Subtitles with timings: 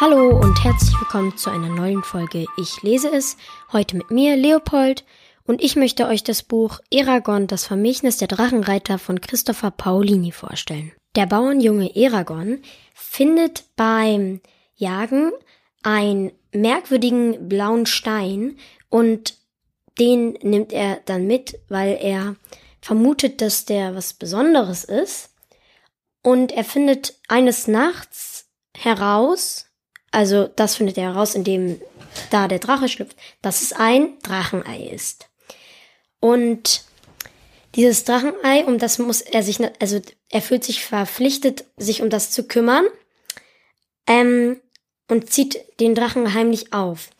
[0.00, 3.36] Hallo und herzlich willkommen zu einer neuen Folge Ich lese es.
[3.70, 5.04] Heute mit mir, Leopold,
[5.44, 10.92] und ich möchte euch das Buch Eragon, das Vermächtnis der Drachenreiter von Christopher Paolini vorstellen.
[11.16, 12.62] Der Bauernjunge Eragon
[12.94, 14.40] findet beim
[14.74, 15.32] Jagen
[15.82, 18.56] einen merkwürdigen blauen Stein
[18.88, 19.34] und
[19.98, 22.36] den nimmt er dann mit, weil er
[22.80, 25.28] vermutet, dass der was Besonderes ist.
[26.22, 29.66] Und er findet eines Nachts heraus,
[30.10, 31.80] also das findet er heraus, indem
[32.30, 35.28] da der Drache schlüpft, dass es ein Drachenei ist.
[36.20, 36.84] Und
[37.76, 42.30] dieses Drachenei, um das muss er sich, also er fühlt sich verpflichtet, sich um das
[42.30, 42.84] zu kümmern,
[44.06, 44.60] ähm,
[45.08, 47.10] und zieht den Drachen heimlich auf.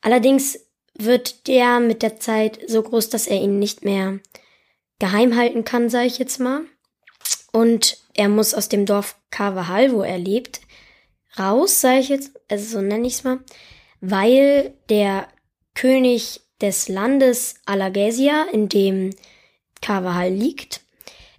[0.00, 0.58] Allerdings
[0.94, 4.20] wird der mit der Zeit so groß, dass er ihn nicht mehr
[4.98, 6.62] geheim halten kann, sage ich jetzt mal.
[7.52, 10.60] Und er muss aus dem Dorf Carvajal, wo er lebt,
[11.38, 13.40] raus, sage ich jetzt, also so nenne ich es mal,
[14.00, 15.28] weil der
[15.74, 19.10] König des Landes Alagasia, in dem
[19.80, 20.80] Carvajal liegt,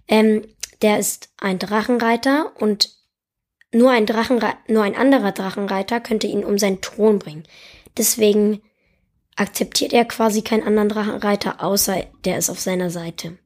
[0.08, 0.46] ähm,
[0.82, 2.90] der ist ein Drachenreiter und
[3.72, 7.44] nur ein Drachenre nur ein anderer Drachenreiter könnte ihn um seinen Thron bringen.
[7.96, 8.60] Deswegen
[9.36, 13.36] akzeptiert er quasi keinen anderen Drachenreiter, außer der ist auf seiner Seite.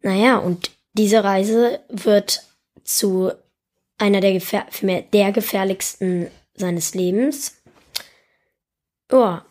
[0.00, 2.42] Naja, und diese Reise wird
[2.84, 3.32] zu
[3.98, 4.66] einer der, gefähr
[5.12, 7.60] der gefährlichsten seines Lebens.
[9.10, 9.44] Ja,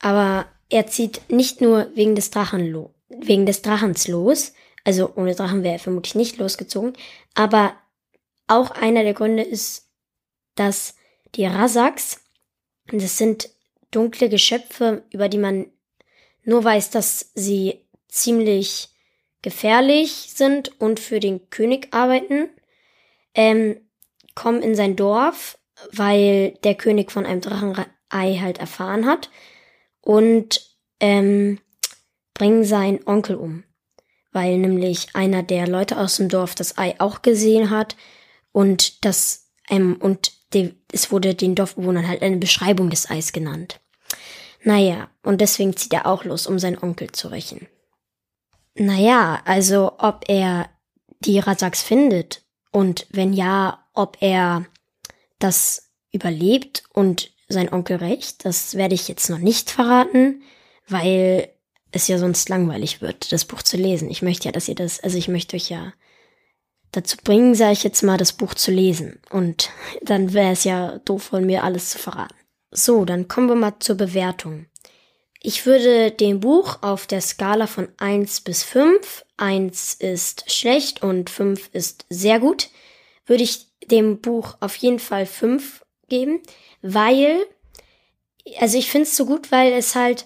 [0.00, 4.52] aber er zieht nicht nur wegen des Drachen wegen des Drachens los,
[4.84, 6.94] also ohne Drachen wäre er vermutlich nicht losgezogen,
[7.34, 7.74] aber
[8.46, 9.88] auch einer der Gründe ist,
[10.56, 10.94] dass
[11.34, 12.20] die Rasaks,
[12.86, 13.50] das sind
[13.90, 15.66] dunkle Geschöpfe, über die man
[16.42, 18.88] nur weiß, dass sie ziemlich
[19.42, 22.48] gefährlich sind und für den König arbeiten,
[23.34, 23.76] ähm,
[24.34, 25.58] kommen in sein Dorf,
[25.92, 29.30] weil der König von einem Drachenei halt erfahren hat
[30.00, 30.60] und
[31.00, 31.58] ähm,
[32.32, 33.64] bringen seinen Onkel um,
[34.32, 37.96] weil nämlich einer der Leute aus dem Dorf das Ei auch gesehen hat
[38.52, 43.80] und das ähm, und de, es wurde den Dorfbewohnern halt eine Beschreibung des Eis genannt.
[44.62, 47.68] Naja, und deswegen zieht er auch los, um seinen Onkel zu rächen.
[48.74, 50.68] Naja, also ob er
[51.20, 52.43] die Rasaks findet
[52.74, 54.66] und wenn ja, ob er
[55.38, 60.42] das überlebt und sein Onkel rächt, das werde ich jetzt noch nicht verraten,
[60.88, 61.50] weil
[61.92, 64.10] es ja sonst langweilig wird, das Buch zu lesen.
[64.10, 65.92] Ich möchte ja, dass ihr das, also ich möchte euch ja
[66.90, 69.20] dazu bringen, sage ich jetzt mal, das Buch zu lesen.
[69.30, 69.70] Und
[70.02, 72.34] dann wäre es ja doof von mir, alles zu verraten.
[72.72, 74.66] So, dann kommen wir mal zur Bewertung.
[75.46, 81.28] Ich würde dem Buch auf der Skala von 1 bis 5, 1 ist schlecht und
[81.28, 82.70] 5 ist sehr gut,
[83.26, 86.40] würde ich dem Buch auf jeden Fall 5 geben,
[86.80, 87.44] weil,
[88.58, 90.24] also ich finde es so gut, weil es halt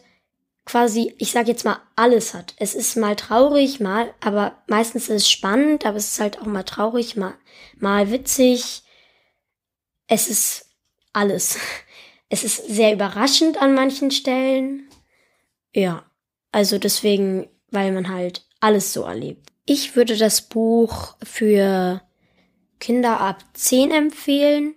[0.65, 2.55] quasi, ich sag jetzt mal, alles hat.
[2.57, 6.47] Es ist mal traurig, mal, aber meistens ist es spannend, aber es ist halt auch
[6.47, 7.35] mal traurig, mal,
[7.77, 8.85] mal witzig.
[10.07, 10.67] Es ist
[11.13, 11.59] alles.
[12.31, 14.88] Es ist sehr überraschend an manchen Stellen.
[15.75, 16.05] Ja,
[16.53, 19.53] also deswegen, weil man halt alles so erlebt.
[19.67, 22.03] Ich würde das Buch für
[22.81, 24.75] Kinder ab 10 empfehlen,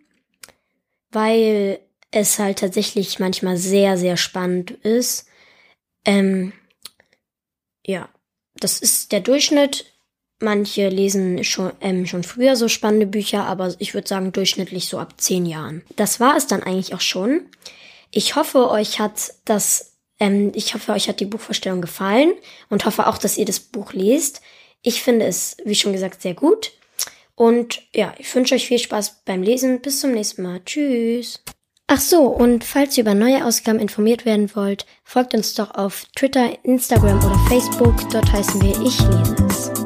[1.12, 1.80] weil
[2.12, 5.28] es halt tatsächlich manchmal sehr, sehr spannend ist
[6.06, 6.54] ähm,
[7.86, 8.10] ja,
[8.56, 9.86] das ist der Durchschnitt.
[10.40, 14.98] Manche lesen schon, ähm, schon früher so spannende Bücher, aber ich würde sagen durchschnittlich so
[14.98, 15.84] ab zehn Jahren.
[15.96, 17.46] Das war es dann eigentlich auch schon.
[18.10, 19.91] Ich hoffe, euch hat das,
[20.22, 22.34] ähm, ich hoffe, euch hat die Buchvorstellung gefallen
[22.70, 24.42] und hoffe auch, dass ihr das Buch lest.
[24.84, 26.72] Ich finde es, wie schon gesagt, sehr gut.
[27.34, 29.82] Und ja, ich wünsche euch viel Spaß beim Lesen.
[29.82, 30.62] Bis zum nächsten Mal.
[30.64, 31.42] Tschüss.
[31.88, 36.06] Ach so, und falls ihr über neue Ausgaben informiert werden wollt, folgt uns doch auf
[36.16, 37.96] Twitter, Instagram oder Facebook.
[38.12, 39.81] Dort heißen wir Ich lese es.